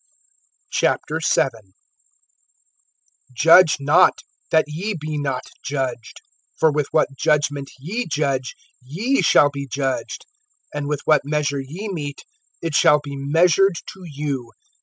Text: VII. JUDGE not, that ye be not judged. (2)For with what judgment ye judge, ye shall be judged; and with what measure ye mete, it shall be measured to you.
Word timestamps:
VII. 0.79 0.95
JUDGE 3.35 3.77
not, 3.79 4.13
that 4.49 4.65
ye 4.67 4.95
be 4.99 5.19
not 5.19 5.43
judged. 5.63 6.21
(2)For 6.59 6.73
with 6.73 6.87
what 6.89 7.09
judgment 7.19 7.69
ye 7.77 8.07
judge, 8.11 8.55
ye 8.81 9.21
shall 9.21 9.51
be 9.51 9.67
judged; 9.67 10.25
and 10.73 10.87
with 10.87 11.01
what 11.05 11.21
measure 11.23 11.61
ye 11.63 11.87
mete, 11.87 12.21
it 12.63 12.73
shall 12.73 12.99
be 12.99 13.15
measured 13.15 13.75
to 13.93 14.01
you. 14.03 14.49